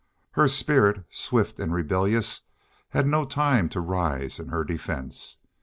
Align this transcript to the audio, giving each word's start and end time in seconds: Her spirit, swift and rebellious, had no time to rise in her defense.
Her 0.31 0.47
spirit, 0.47 1.03
swift 1.11 1.59
and 1.59 1.71
rebellious, 1.71 2.41
had 2.89 3.05
no 3.05 3.23
time 3.23 3.69
to 3.69 3.79
rise 3.79 4.39
in 4.39 4.47
her 4.47 4.63
defense. 4.63 5.37